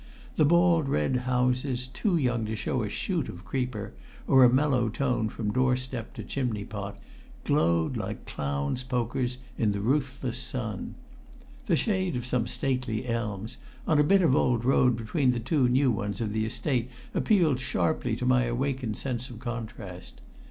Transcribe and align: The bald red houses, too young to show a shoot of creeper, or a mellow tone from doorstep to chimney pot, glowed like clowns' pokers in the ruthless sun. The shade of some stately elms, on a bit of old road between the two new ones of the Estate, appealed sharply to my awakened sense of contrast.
The 0.35 0.45
bald 0.45 0.89
red 0.89 1.15
houses, 1.29 1.85
too 1.87 2.17
young 2.17 2.43
to 2.47 2.55
show 2.55 2.81
a 2.81 2.89
shoot 2.89 3.29
of 3.29 3.45
creeper, 3.45 3.93
or 4.25 4.43
a 4.43 4.49
mellow 4.51 4.89
tone 4.89 5.29
from 5.29 5.51
doorstep 5.53 6.15
to 6.15 6.23
chimney 6.23 6.65
pot, 6.65 6.99
glowed 7.45 7.97
like 7.97 8.25
clowns' 8.25 8.83
pokers 8.83 9.37
in 9.59 9.73
the 9.73 9.79
ruthless 9.79 10.39
sun. 10.39 10.95
The 11.67 11.75
shade 11.75 12.15
of 12.15 12.25
some 12.25 12.47
stately 12.47 13.07
elms, 13.07 13.57
on 13.85 13.99
a 13.99 14.03
bit 14.03 14.23
of 14.23 14.35
old 14.35 14.65
road 14.65 14.97
between 14.97 15.33
the 15.33 15.39
two 15.39 15.69
new 15.69 15.91
ones 15.91 16.19
of 16.19 16.33
the 16.33 16.47
Estate, 16.47 16.89
appealed 17.13 17.59
sharply 17.59 18.15
to 18.15 18.25
my 18.25 18.45
awakened 18.45 18.97
sense 18.97 19.29
of 19.29 19.37
contrast. 19.37 20.19